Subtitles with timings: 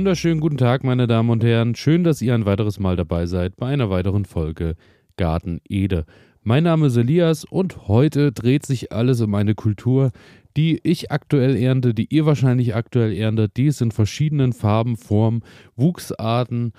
[0.00, 1.74] wunderschönen guten Tag, meine Damen und Herren.
[1.74, 4.76] Schön, dass ihr ein weiteres Mal dabei seid bei einer weiteren Folge
[5.18, 6.06] Garten Ede.
[6.42, 10.10] Mein Name ist Elias und heute dreht sich alles um eine Kultur,
[10.56, 15.42] die ich aktuell ernte, die ihr wahrscheinlich aktuell erntet, die es in verschiedenen Farben, Formen,
[15.76, 16.72] Wuchsarten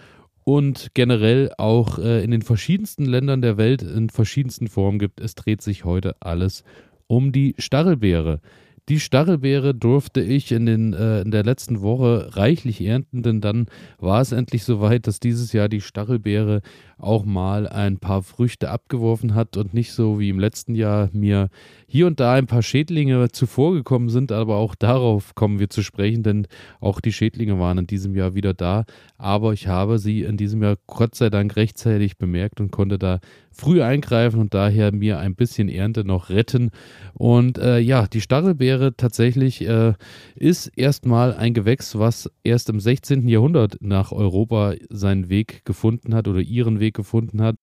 [0.44, 5.22] und generell auch äh, in den verschiedensten Ländern der Welt in verschiedensten Formen gibt.
[5.22, 6.64] Es dreht sich heute alles
[7.06, 8.42] um die Stachelbeere.
[8.90, 13.68] Die Stachelbeere durfte ich in, den, äh, in der letzten Woche reichlich ernten, denn dann
[14.00, 16.62] war es endlich soweit, dass dieses Jahr die Stachelbeere
[16.98, 21.50] auch mal ein paar Früchte abgeworfen hat und nicht so wie im letzten Jahr mir
[21.88, 26.24] hier und da ein paar Schädlinge zuvorgekommen sind, aber auch darauf kommen wir zu sprechen,
[26.24, 26.48] denn
[26.80, 28.86] auch die Schädlinge waren in diesem Jahr wieder da,
[29.18, 33.20] aber ich habe sie in diesem Jahr Gott sei Dank rechtzeitig bemerkt und konnte da
[33.52, 36.72] früh eingreifen und daher mir ein bisschen Ernte noch retten.
[37.14, 39.94] Und äh, ja, die Stachelbeere tatsächlich äh,
[40.36, 43.28] ist erstmal ein Gewächs, was erst im 16.
[43.28, 47.56] Jahrhundert nach Europa seinen Weg gefunden hat oder ihren Weg gefunden hat.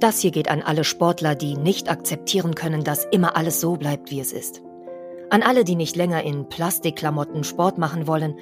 [0.00, 4.10] Das hier geht an alle Sportler, die nicht akzeptieren können, dass immer alles so bleibt,
[4.10, 4.62] wie es ist.
[5.30, 8.34] An alle, die nicht länger in Plastikklamotten Sport machen wollen,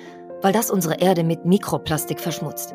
[0.43, 2.75] weil das unsere Erde mit Mikroplastik verschmutzt.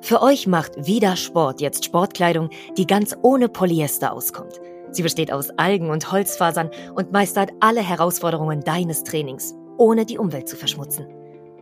[0.00, 4.60] Für euch macht wieder Sport jetzt Sportkleidung, die ganz ohne Polyester auskommt.
[4.92, 10.48] Sie besteht aus Algen und Holzfasern und meistert alle Herausforderungen deines Trainings, ohne die Umwelt
[10.48, 11.06] zu verschmutzen.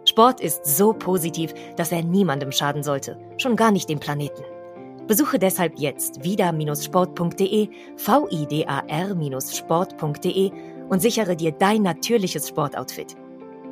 [0.04, 4.42] Sport ist so positiv, dass er niemandem schaden sollte, schon gar nicht dem Planeten.
[5.06, 10.50] Besuche deshalb jetzt vida-sport.de, vidar-sport.de
[10.88, 13.14] und sichere dir dein natürliches Sportoutfit.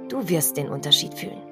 [0.08, 1.42] Du wirst den Unterschied fühlen.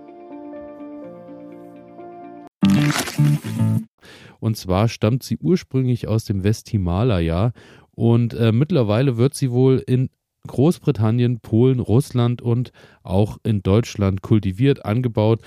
[4.40, 7.52] Und zwar stammt sie ursprünglich aus dem Westhimalaya
[7.96, 10.10] und äh, mittlerweile wird sie wohl in
[10.46, 12.70] Großbritannien, Polen, Russland und
[13.02, 15.42] auch in Deutschland kultiviert, angebaut.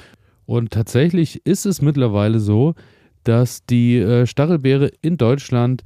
[0.45, 2.73] Und tatsächlich ist es mittlerweile so,
[3.23, 5.83] dass die äh, Stachelbeere in Deutschland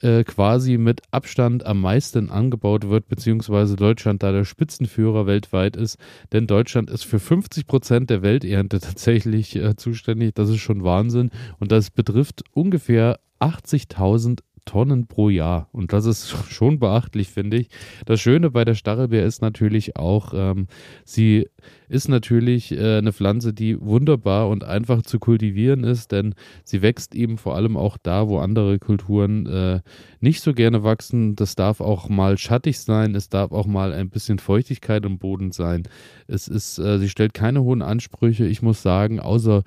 [0.00, 5.98] äh, quasi mit Abstand am meisten angebaut wird, beziehungsweise Deutschland da der Spitzenführer weltweit ist.
[6.32, 10.34] Denn Deutschland ist für 50 Prozent der Welternte tatsächlich äh, zuständig.
[10.34, 11.30] Das ist schon Wahnsinn.
[11.58, 15.68] Und das betrifft ungefähr 80.000 Tonnen pro Jahr.
[15.72, 17.70] Und das ist schon beachtlich, finde ich.
[18.04, 20.66] Das Schöne bei der Stachelbeer ist natürlich auch, ähm,
[21.04, 21.48] sie
[21.88, 26.34] ist natürlich äh, eine Pflanze, die wunderbar und einfach zu kultivieren ist, denn
[26.64, 29.80] sie wächst eben vor allem auch da, wo andere Kulturen äh,
[30.20, 31.34] nicht so gerne wachsen.
[31.34, 35.50] Das darf auch mal schattig sein, es darf auch mal ein bisschen Feuchtigkeit im Boden
[35.50, 35.84] sein.
[36.26, 38.46] Es ist, äh, sie stellt keine hohen Ansprüche.
[38.46, 39.64] Ich muss sagen, außer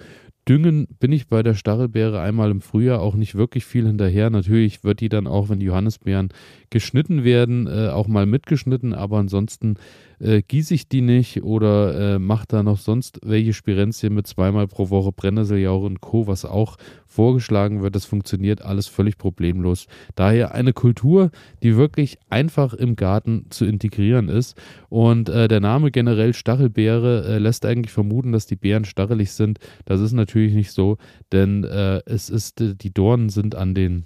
[0.50, 4.30] Düngen bin ich bei der Stachelbeere einmal im Frühjahr auch nicht wirklich viel hinterher.
[4.30, 6.30] Natürlich wird die dann auch, wenn die Johannisbeeren
[6.72, 9.76] geschnitten werden, äh, auch mal mitgeschnitten, aber ansonsten
[10.22, 14.68] äh, gieße ich die nicht oder äh, mache da noch sonst welche Spirenzien mit zweimal
[14.68, 16.78] pro Woche Brennnesseljauche und Co., was auch
[17.08, 17.96] vorgeschlagen wird.
[17.96, 19.88] Das funktioniert alles völlig problemlos.
[20.16, 24.58] Daher eine Kultur, die wirklich einfach im Garten zu integrieren ist.
[24.90, 29.60] Und äh, der Name generell Stachelbeere äh, lässt eigentlich vermuten, dass die Beeren stachelig sind.
[29.86, 30.98] Das ist natürlich nicht so,
[31.32, 34.06] denn äh, es ist, die Dornen sind an den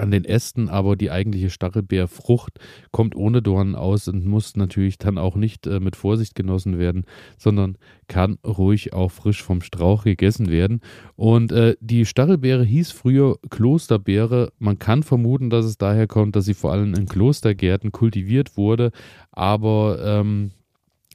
[0.00, 2.58] an den Ästen, aber die eigentliche Stachelbeerfrucht
[2.90, 7.04] kommt ohne Dornen aus und muss natürlich dann auch nicht äh, mit Vorsicht genossen werden,
[7.38, 7.76] sondern
[8.08, 10.80] kann ruhig auch frisch vom Strauch gegessen werden.
[11.16, 14.52] Und äh, die Stachelbeere hieß früher Klosterbeere.
[14.58, 18.92] Man kann vermuten, dass es daher kommt, dass sie vor allem in Klostergärten kultiviert wurde,
[19.32, 20.52] aber ähm,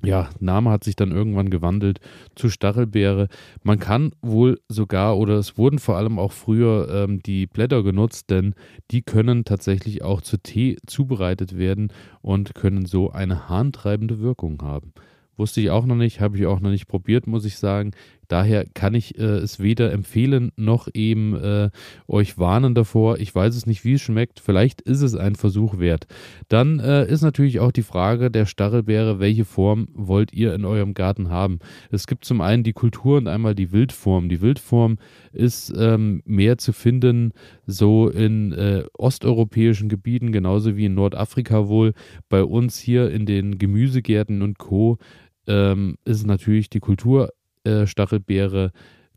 [0.03, 1.99] ja, Name hat sich dann irgendwann gewandelt
[2.35, 3.27] zu Stachelbeere.
[3.63, 8.29] Man kann wohl sogar, oder es wurden vor allem auch früher ähm, die Blätter genutzt,
[8.29, 8.55] denn
[8.89, 14.93] die können tatsächlich auch zu Tee zubereitet werden und können so eine harntreibende Wirkung haben.
[15.37, 17.91] Wusste ich auch noch nicht, habe ich auch noch nicht probiert, muss ich sagen.
[18.31, 21.69] Daher kann ich äh, es weder empfehlen noch eben äh,
[22.07, 23.19] euch warnen davor.
[23.19, 24.39] Ich weiß es nicht, wie es schmeckt.
[24.39, 26.07] Vielleicht ist es ein Versuch wert.
[26.47, 30.93] Dann äh, ist natürlich auch die Frage der Stachelbeere, welche Form wollt ihr in eurem
[30.93, 31.59] Garten haben?
[31.91, 34.29] Es gibt zum einen die Kultur und einmal die Wildform.
[34.29, 34.97] Die Wildform
[35.33, 37.33] ist ähm, mehr zu finden
[37.67, 41.91] so in äh, osteuropäischen Gebieten, genauso wie in Nordafrika wohl.
[42.29, 44.99] Bei uns hier in den Gemüsegärten und Co.
[45.47, 47.31] Ähm, ist natürlich die Kultur
[47.63, 48.71] äh, Stachelbeere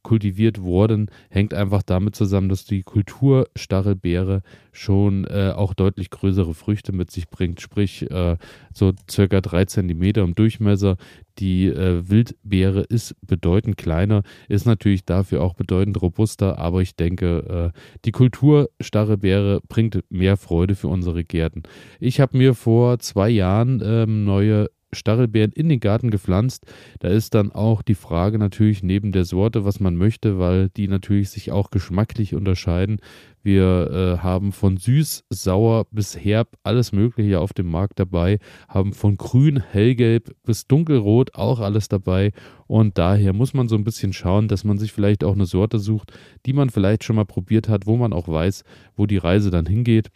[0.05, 6.93] kultiviert worden, hängt einfach damit zusammen, dass die Kulturstachelbeere schon äh, auch deutlich größere Früchte
[6.93, 8.37] mit sich bringt, sprich äh,
[8.73, 10.97] so circa drei Zentimeter im Durchmesser.
[11.39, 17.73] Die äh, Wildbeere ist bedeutend kleiner, ist natürlich dafür auch bedeutend robuster, aber ich denke,
[17.75, 21.63] äh, die Kulturstachelbeere bringt mehr Freude für unsere Gärten.
[21.99, 26.67] Ich habe mir vor zwei Jahren ähm, neue Stachelbeeren in den Garten gepflanzt.
[27.01, 30.89] Da ist dann auch die Frage natürlich neben der Sorte, was man möchte, weil die
[30.89, 32.99] natürlich sich auch geschmacklich unterscheiden.
[33.45, 38.39] Wir äh, haben von süß, sauer bis herb alles Mögliche auf dem Markt dabei,
[38.69, 42.33] haben von grün, hellgelb bis dunkelrot auch alles dabei.
[42.67, 45.79] Und daher muss man so ein bisschen schauen, dass man sich vielleicht auch eine Sorte
[45.79, 46.13] sucht,
[46.47, 48.65] die man vielleicht schon mal probiert hat, wo man auch weiß,
[48.97, 50.09] wo die Reise dann hingeht.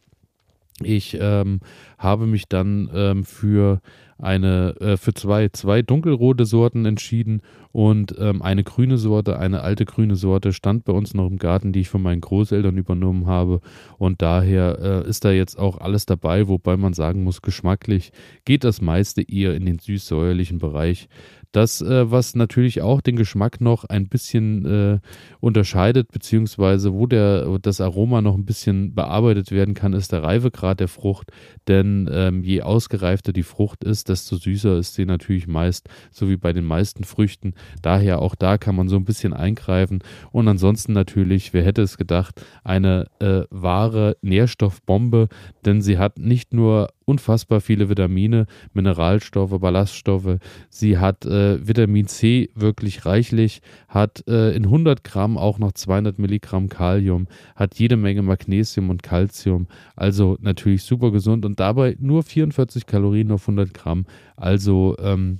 [0.83, 1.61] Ich ähm,
[1.99, 3.81] habe mich dann ähm, für
[4.19, 7.43] eine äh, für zwei, zwei dunkelrote Sorten entschieden
[7.73, 11.73] und ähm, eine grüne Sorte, eine alte grüne Sorte stand bei uns noch im Garten,
[11.73, 13.61] die ich von meinen Großeltern übernommen habe
[13.99, 18.13] und daher äh, ist da jetzt auch alles dabei, wobei man sagen muss, geschmacklich
[18.45, 21.09] geht das meiste eher in den süß-säuerlichen Bereich.
[21.53, 24.99] Das, äh, was natürlich auch den Geschmack noch ein bisschen äh,
[25.41, 30.81] unterscheidet, beziehungsweise wo der, das Aroma noch ein bisschen bearbeitet werden kann, ist der Reifegrad
[30.81, 31.33] der Frucht.
[31.67, 36.37] Denn ähm, je ausgereifter die Frucht ist, desto süßer ist sie natürlich meist, so wie
[36.37, 37.55] bei den meisten Früchten.
[37.83, 40.01] Daher auch da kann man so ein bisschen eingreifen.
[40.33, 45.29] Und ansonsten natürlich, wer hätte es gedacht, eine äh, wahre Nährstoffbombe,
[45.65, 50.39] denn sie hat nicht nur unfassbar viele Vitamine, Mineralstoffe, Ballaststoffe.
[50.69, 56.19] Sie hat äh, Vitamin C wirklich reichlich, hat äh, in 100 Gramm auch noch 200
[56.19, 57.27] Milligramm Kalium,
[57.57, 59.67] hat jede Menge Magnesium und Calcium.
[59.97, 64.05] Also natürlich super gesund und dabei nur 44 Kalorien auf 100 Gramm.
[64.37, 65.39] Also ähm,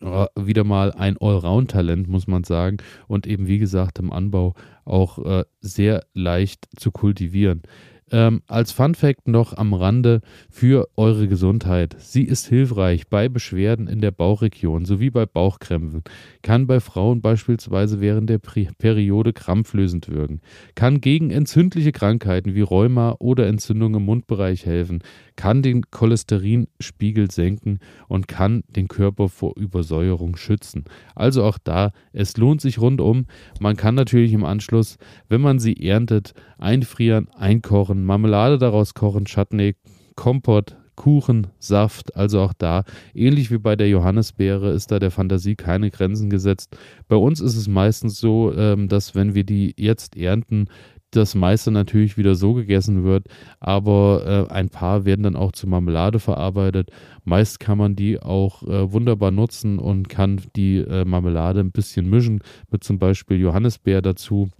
[0.00, 2.78] äh, wieder mal ein Allround-Talent, muss man sagen.
[3.08, 4.54] Und eben, wie gesagt, im Anbau
[4.86, 7.62] auch äh, sehr leicht zu kultivieren.
[8.10, 11.94] Ähm, als Fun Fact noch am Rande für eure Gesundheit.
[11.98, 16.02] Sie ist hilfreich bei Beschwerden in der Bauchregion sowie bei Bauchkrämpfen,
[16.42, 20.40] kann bei Frauen beispielsweise während der Periode krampflösend wirken,
[20.74, 25.00] kann gegen entzündliche Krankheiten wie Rheuma oder Entzündung im Mundbereich helfen,
[25.36, 27.78] kann den Cholesterinspiegel senken
[28.08, 30.84] und kann den Körper vor Übersäuerung schützen.
[31.14, 33.26] Also auch da, es lohnt sich rundum.
[33.60, 34.96] Man kann natürlich im Anschluss,
[35.28, 39.74] wenn man sie erntet, einfrieren, einkochen, Marmelade daraus kochen, Chutney,
[40.16, 42.82] Kompott, Kuchen, Saft, also auch da,
[43.14, 46.76] ähnlich wie bei der Johannisbeere, ist da der Fantasie keine Grenzen gesetzt.
[47.06, 50.68] Bei uns ist es meistens so, ähm, dass wenn wir die jetzt ernten,
[51.12, 53.28] das meiste natürlich wieder so gegessen wird,
[53.60, 56.90] aber äh, ein paar werden dann auch zu Marmelade verarbeitet.
[57.24, 62.10] Meist kann man die auch äh, wunderbar nutzen und kann die äh, Marmelade ein bisschen
[62.10, 62.40] mischen
[62.70, 64.50] mit zum Beispiel Johannisbeer dazu.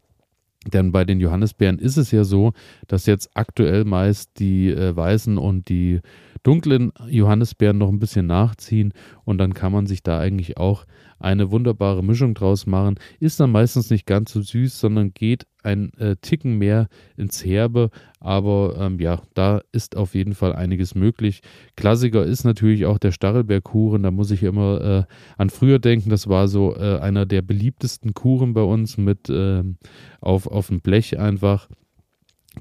[0.67, 2.53] Denn bei den Johannisbeeren ist es ja so,
[2.89, 6.01] dass jetzt aktuell meist die äh, weißen und die
[6.43, 8.93] dunklen Johannisbeeren noch ein bisschen nachziehen
[9.25, 10.85] und dann kann man sich da eigentlich auch
[11.21, 12.97] eine wunderbare Mischung draus machen.
[13.21, 17.91] Ist dann meistens nicht ganz so süß, sondern geht ein äh, Ticken mehr ins Herbe.
[18.21, 21.41] Aber ähm, ja, da ist auf jeden Fall einiges möglich.
[21.77, 24.03] Klassiker ist natürlich auch der Stachelbeerkuchen.
[24.03, 26.11] Da muss ich immer äh, an früher denken.
[26.11, 29.77] Das war so äh, einer der beliebtesten Kuchen bei uns mit ähm,
[30.21, 31.69] auf, auf dem Blech einfach.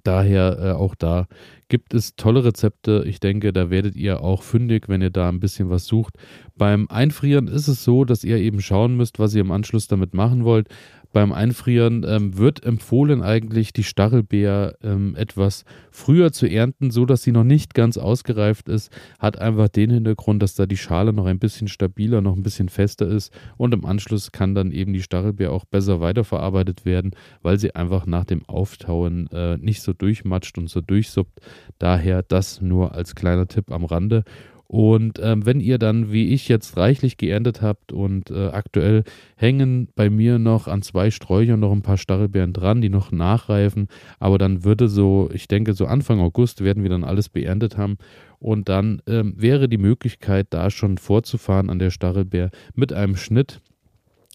[0.04, 1.28] Daher äh, auch da
[1.70, 3.04] gibt es tolle Rezepte.
[3.06, 6.16] Ich denke, da werdet ihr auch fündig, wenn ihr da ein bisschen was sucht.
[6.56, 10.14] Beim Einfrieren ist es so, dass ihr eben schauen müsst, was ihr im Anschluss damit
[10.14, 10.70] machen wollt
[11.18, 17.24] beim Einfrieren ähm, wird empfohlen, eigentlich die Stachelbeer ähm, etwas früher zu ernten, so dass
[17.24, 18.96] sie noch nicht ganz ausgereift ist.
[19.18, 22.70] Hat einfach den Hintergrund, dass da die Schale noch ein bisschen stabiler, noch ein bisschen
[22.70, 27.10] fester ist und im Anschluss kann dann eben die Stachelbeer auch besser weiterverarbeitet werden,
[27.42, 31.40] weil sie einfach nach dem Auftauen äh, nicht so durchmatscht und so durchsuppt.
[31.80, 34.24] Daher das nur als kleiner Tipp am Rande.
[34.68, 39.06] Und ähm, wenn ihr dann, wie ich jetzt, reichlich geerntet habt und äh, aktuell
[39.38, 43.88] hängen bei mir noch an zwei Sträuchern noch ein paar Stachelbeeren dran, die noch nachreifen,
[44.20, 47.98] aber dann würde so, ich denke, so Anfang August werden wir dann alles beerntet haben
[48.40, 53.62] und dann ähm, wäre die Möglichkeit, da schon vorzufahren an der Stachelbeer mit einem Schnitt.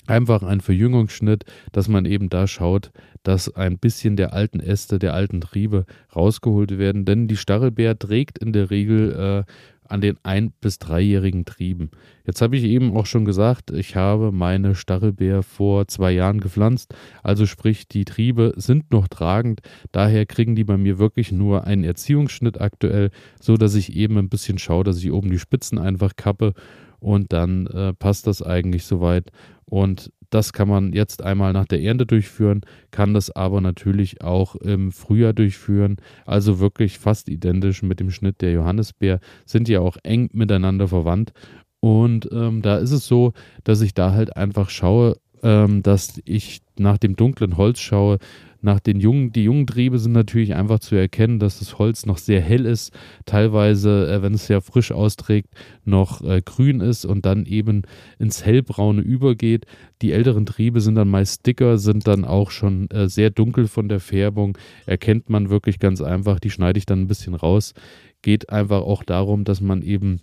[0.09, 2.91] Einfach ein Verjüngungsschnitt, dass man eben da schaut,
[3.23, 5.87] dass ein bisschen der alten Äste, der alten Triebe
[6.17, 7.05] rausgeholt werden.
[7.05, 9.53] Denn die Stachelbeer trägt in der Regel äh,
[9.93, 11.91] an den ein- bis dreijährigen Trieben.
[12.27, 16.95] Jetzt habe ich eben auch schon gesagt, ich habe meine Stachelbeer vor zwei Jahren gepflanzt,
[17.23, 19.61] also sprich, die Triebe sind noch tragend,
[19.93, 24.29] daher kriegen die bei mir wirklich nur einen Erziehungsschnitt aktuell, so dass ich eben ein
[24.29, 26.55] bisschen schaue, dass ich oben die Spitzen einfach kappe
[26.99, 29.31] und dann äh, passt das eigentlich soweit.
[29.65, 34.57] Und das kann man jetzt einmal nach der Ernte durchführen, kann das aber natürlich auch
[34.57, 35.97] im Frühjahr durchführen.
[36.25, 41.33] Also wirklich fast identisch mit dem Schnitt der Johannisbeer, sind ja auch eng miteinander verwandt.
[41.81, 43.35] Und ähm, da ist es so,
[43.65, 48.19] dass ich da halt einfach schaue, ähm, dass ich nach dem dunklen Holz schaue,
[48.63, 52.19] nach den jungen, die jungen Triebe sind natürlich einfach zu erkennen, dass das Holz noch
[52.19, 52.93] sehr hell ist,
[53.27, 55.49] teilweise, äh, wenn es sehr frisch austrägt,
[55.85, 57.83] noch äh, grün ist und dann eben
[58.19, 59.67] ins hellbraune übergeht.
[60.01, 63.89] Die älteren Triebe sind dann meist dicker, sind dann auch schon äh, sehr dunkel von
[63.89, 67.75] der Färbung, erkennt man wirklich ganz einfach, die schneide ich dann ein bisschen raus.
[68.23, 70.21] Geht einfach auch darum, dass man eben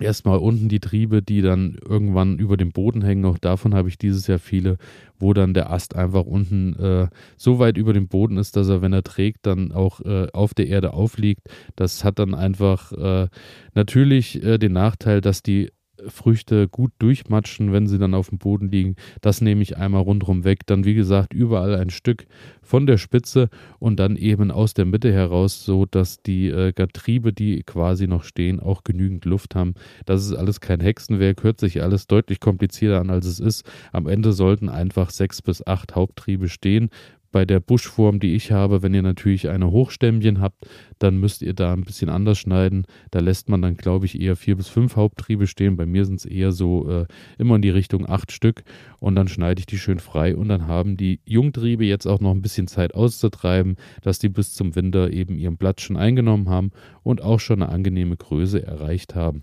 [0.00, 3.24] erstmal unten die Triebe, die dann irgendwann über dem Boden hängen.
[3.24, 4.76] Auch davon habe ich dieses Jahr viele,
[5.18, 8.82] wo dann der Ast einfach unten äh, so weit über dem Boden ist, dass er,
[8.82, 11.48] wenn er trägt, dann auch äh, auf der Erde aufliegt.
[11.76, 13.28] Das hat dann einfach äh,
[13.74, 15.70] natürlich äh, den Nachteil, dass die
[16.08, 18.96] Früchte gut durchmatschen, wenn sie dann auf dem Boden liegen.
[19.20, 20.66] Das nehme ich einmal rundherum weg.
[20.66, 22.26] Dann, wie gesagt, überall ein Stück
[22.62, 23.48] von der Spitze
[23.78, 28.24] und dann eben aus der Mitte heraus, so dass die äh, Getriebe, die quasi noch
[28.24, 29.74] stehen, auch genügend Luft haben.
[30.04, 33.64] Das ist alles kein Hexenwerk, hört sich alles deutlich komplizierter an, als es ist.
[33.92, 36.90] Am Ende sollten einfach sechs bis acht Haupttriebe stehen
[37.32, 40.66] bei der Buschform, die ich habe, wenn ihr natürlich eine Hochstämmchen habt,
[40.98, 42.86] dann müsst ihr da ein bisschen anders schneiden.
[43.10, 45.76] Da lässt man dann, glaube ich, eher vier bis fünf Haupttriebe stehen.
[45.76, 47.06] Bei mir sind es eher so äh,
[47.38, 48.62] immer in die Richtung acht Stück
[48.98, 52.32] und dann schneide ich die schön frei und dann haben die Jungtriebe jetzt auch noch
[52.32, 56.70] ein bisschen Zeit auszutreiben, dass die bis zum Winter eben ihren Platz schon eingenommen haben
[57.02, 59.42] und auch schon eine angenehme Größe erreicht haben.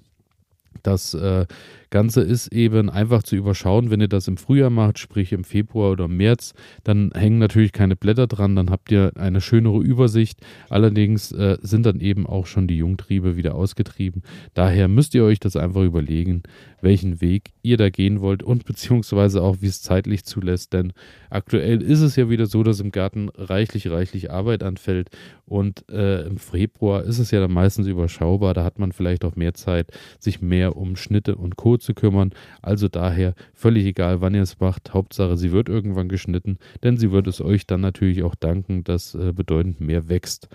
[0.82, 1.46] Das äh,
[1.94, 5.92] Ganze ist eben einfach zu überschauen, wenn ihr das im Frühjahr macht, sprich im Februar
[5.92, 10.40] oder März, dann hängen natürlich keine Blätter dran, dann habt ihr eine schönere Übersicht.
[10.70, 14.24] Allerdings äh, sind dann eben auch schon die Jungtriebe wieder ausgetrieben.
[14.56, 16.42] Daher müsst ihr euch das einfach überlegen,
[16.82, 20.74] welchen Weg ihr da gehen wollt und beziehungsweise auch, wie es zeitlich zulässt.
[20.74, 20.94] Denn
[21.30, 25.12] aktuell ist es ja wieder so, dass im Garten reichlich, reichlich Arbeit anfällt
[25.46, 28.56] und äh, im Februar ist es ja dann meistens überschaubar.
[28.56, 32.32] Da hat man vielleicht auch mehr Zeit, sich mehr um Schnitte und Co zu kümmern.
[32.62, 34.94] Also daher völlig egal, wann ihr es macht.
[34.94, 39.16] Hauptsache, sie wird irgendwann geschnitten, denn sie wird es euch dann natürlich auch danken, dass
[39.16, 40.48] äh, bedeutend mehr wächst.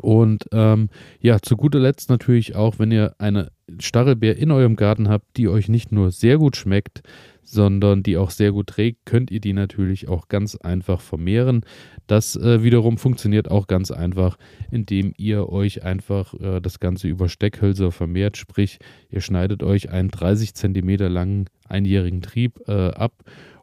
[0.00, 5.08] Und ähm, ja, zu guter Letzt natürlich auch, wenn ihr eine Stachelbeer in eurem Garten
[5.08, 7.02] habt, die euch nicht nur sehr gut schmeckt,
[7.42, 11.62] sondern die auch sehr gut trägt, könnt ihr die natürlich auch ganz einfach vermehren.
[12.06, 14.36] Das äh, wiederum funktioniert auch ganz einfach,
[14.70, 18.78] indem ihr euch einfach äh, das Ganze über Steckhölzer vermehrt, sprich
[19.10, 23.12] ihr schneidet euch einen 30 cm langen einjährigen Trieb äh, ab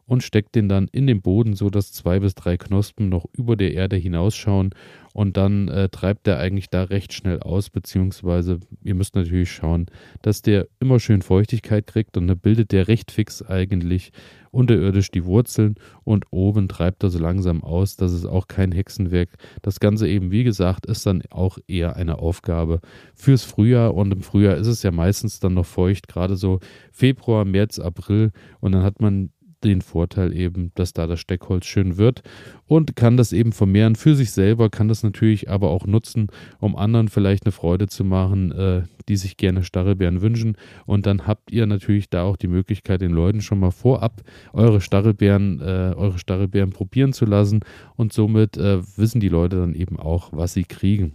[0.06, 3.74] und steckt den dann in den Boden, sodass zwei bis drei Knospen noch über der
[3.74, 4.70] Erde hinausschauen
[5.12, 9.86] und dann äh, treibt der eigentlich da recht schnell aus, beziehungsweise ihr müsst natürlich schauen,
[10.22, 14.12] dass der immer schön Feuchtigkeit kriegt und dann bildet der recht fix eigentlich
[14.50, 17.96] unterirdisch die Wurzeln und oben treibt er so langsam aus.
[17.96, 19.30] Das ist auch kein Hexenwerk.
[19.62, 22.80] Das Ganze eben, wie gesagt, ist dann auch eher eine Aufgabe
[23.14, 26.60] fürs Frühjahr und im Frühjahr ist es ja meistens dann noch feucht, gerade so
[26.92, 29.30] Februar, März, April und dann hat man
[29.64, 32.22] den Vorteil eben, dass da das Steckholz schön wird
[32.66, 36.76] und kann das eben vermehren für sich selber, kann das natürlich aber auch nutzen, um
[36.76, 40.56] anderen vielleicht eine Freude zu machen, äh, die sich gerne Stachelbeeren wünschen.
[40.84, 44.22] Und dann habt ihr natürlich da auch die Möglichkeit, den Leuten schon mal vorab
[44.52, 47.60] eure Stachelbeeren, äh, eure Stachelbeeren probieren zu lassen
[47.96, 51.14] und somit äh, wissen die Leute dann eben auch, was sie kriegen.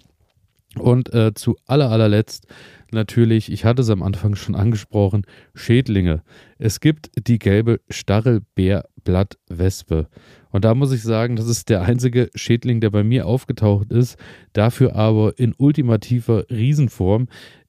[0.78, 2.48] Und äh, zu aller allerletzt
[2.92, 5.24] natürlich, ich hatte es am Anfang schon angesprochen,
[5.54, 6.24] Schädlinge.
[6.60, 10.08] Es gibt die gelbe Starrelbeerblattwespe.
[10.50, 14.18] Und da muss ich sagen, das ist der einzige Schädling, der bei mir aufgetaucht ist.
[14.54, 17.28] Dafür aber in ultimativer Riesenform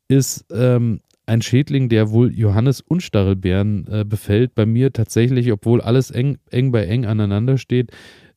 [0.08, 4.54] ist ähm, ein Schädling, der wohl Johannes und Starrelbeeren äh, befällt.
[4.54, 7.92] Bei mir tatsächlich, obwohl alles eng, eng bei eng aneinander steht,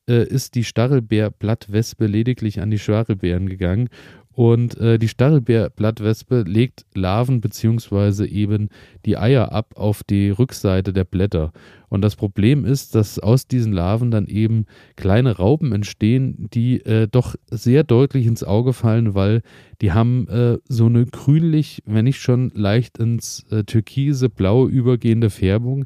[0.07, 3.89] äh, ist die Starrelbeerblattwespe lediglich an die Starrelbeeren gegangen
[4.35, 8.25] und äh, die Stachelbeerblattwespe legt Larven bzw.
[8.25, 8.67] eben
[9.05, 11.53] die Eier ab auf die Rückseite der Blätter.
[11.87, 14.65] Und das Problem ist, dass aus diesen Larven dann eben
[14.97, 19.41] kleine Raupen entstehen, die äh, doch sehr deutlich ins Auge fallen, weil
[19.81, 25.29] die haben äh, so eine grünlich, wenn nicht schon leicht ins äh, türkise, blaue übergehende
[25.29, 25.85] Färbung.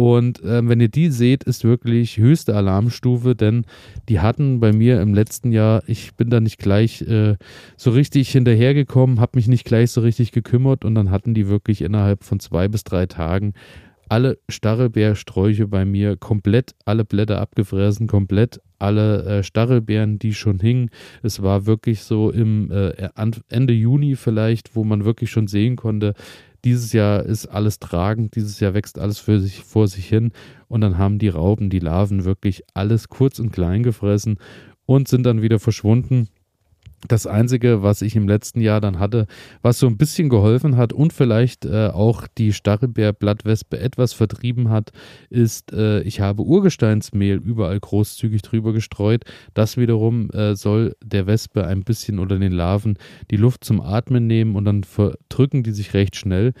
[0.00, 3.66] Und äh, wenn ihr die seht, ist wirklich höchste Alarmstufe, denn
[4.08, 7.36] die hatten bei mir im letzten Jahr, ich bin da nicht gleich äh,
[7.76, 11.82] so richtig hinterhergekommen, habe mich nicht gleich so richtig gekümmert und dann hatten die wirklich
[11.82, 13.52] innerhalb von zwei bis drei Tagen
[14.08, 20.90] alle Starrelbeersträuche bei mir komplett alle Blätter abgefressen, komplett alle äh, Starrelbeeren, die schon hingen.
[21.22, 23.10] Es war wirklich so im äh,
[23.48, 26.14] Ende Juni vielleicht, wo man wirklich schon sehen konnte,
[26.64, 30.32] dieses Jahr ist alles tragend, dieses Jahr wächst alles für sich, vor sich hin
[30.68, 34.38] und dann haben die Raupen, die Larven wirklich alles kurz und klein gefressen
[34.86, 36.28] und sind dann wieder verschwunden.
[37.08, 39.26] Das Einzige, was ich im letzten Jahr dann hatte,
[39.62, 44.92] was so ein bisschen geholfen hat und vielleicht äh, auch die Starrebeer-Blattwespe etwas vertrieben hat,
[45.28, 49.24] ist, äh, ich habe Urgesteinsmehl überall großzügig drüber gestreut.
[49.54, 52.98] Das wiederum äh, soll der Wespe ein bisschen oder den Larven
[53.30, 56.52] die Luft zum Atmen nehmen und dann verdrücken die sich recht schnell.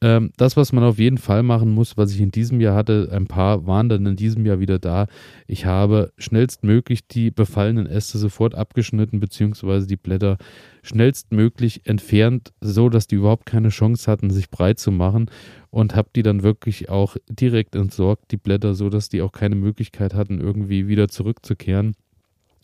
[0.00, 3.08] Ähm, das, was man auf jeden Fall machen muss, was ich in diesem Jahr hatte,
[3.10, 5.06] ein paar waren dann in diesem Jahr wieder da.
[5.48, 10.38] Ich habe schnellstmöglich die befallenen Äste sofort abgeschnitten, beziehungsweise die Blätter
[10.82, 15.30] schnellstmöglich entfernt, so dass die überhaupt keine Chance hatten, sich breit zu machen
[15.70, 19.56] und habe die dann wirklich auch direkt entsorgt, die Blätter, so dass die auch keine
[19.56, 21.94] Möglichkeit hatten, irgendwie wieder zurückzukehren.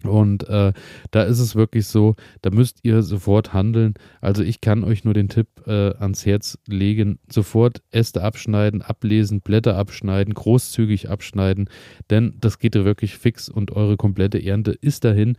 [0.08, 0.72] Und äh,
[1.10, 3.94] da ist es wirklich so, da müsst ihr sofort handeln.
[4.20, 9.40] Also ich kann euch nur den Tipp äh, ans Herz legen, sofort Äste abschneiden, ablesen,
[9.40, 11.68] Blätter abschneiden, großzügig abschneiden,
[12.10, 15.36] denn das geht ja wirklich fix und eure komplette Ernte ist dahin.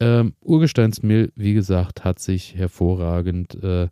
[0.00, 3.88] Ähm, Urgesteinsmehl, wie gesagt, hat sich hervorragend äh,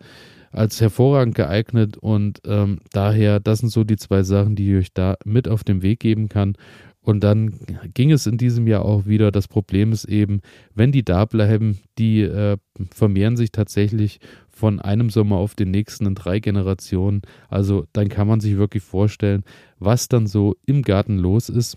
[0.51, 4.93] als hervorragend geeignet und ähm, daher, das sind so die zwei Sachen, die ich euch
[4.93, 6.57] da mit auf den Weg geben kann.
[7.03, 7.59] Und dann
[7.95, 9.33] ging es in diesem Jahr auch wieder.
[9.33, 10.41] Das Problem ist eben,
[10.75, 12.57] wenn die da bleiben, die äh,
[12.95, 17.23] vermehren sich tatsächlich von einem Sommer auf den nächsten in drei Generationen.
[17.49, 19.43] Also dann kann man sich wirklich vorstellen,
[19.81, 21.77] was dann so im Garten los ist.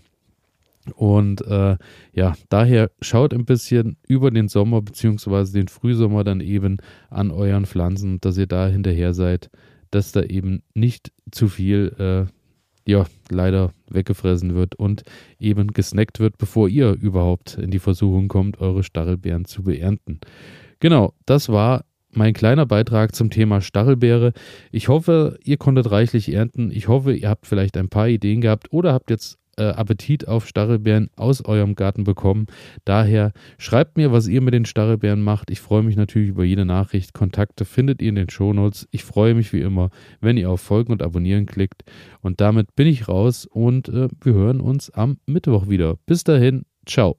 [0.94, 1.76] Und äh,
[2.12, 5.50] ja, daher schaut ein bisschen über den Sommer bzw.
[5.50, 6.76] den Frühsommer dann eben
[7.10, 9.50] an euren Pflanzen, dass ihr da hinterher seid,
[9.90, 12.32] dass da eben nicht zu viel äh,
[12.86, 15.02] ja, leider weggefressen wird und
[15.38, 20.20] eben gesnackt wird, bevor ihr überhaupt in die Versuchung kommt, eure Stachelbeeren zu beernten.
[20.80, 24.32] Genau, das war mein kleiner Beitrag zum Thema Stachelbeere.
[24.72, 26.70] Ich hoffe, ihr konntet reichlich ernten.
[26.70, 30.46] Ich hoffe, ihr habt vielleicht ein paar Ideen gehabt oder habt jetzt äh, Appetit auf
[30.46, 32.46] Stachelbeeren aus eurem Garten bekommen.
[32.84, 35.50] Daher schreibt mir, was ihr mit den Stachelbeeren macht.
[35.50, 37.14] Ich freue mich natürlich über jede Nachricht.
[37.14, 38.88] Kontakte findet ihr in den Shownotes.
[38.90, 41.84] Ich freue mich wie immer, wenn ihr auf Folgen und Abonnieren klickt.
[42.20, 45.96] Und damit bin ich raus und äh, wir hören uns am Mittwoch wieder.
[46.06, 47.16] Bis dahin, ciao.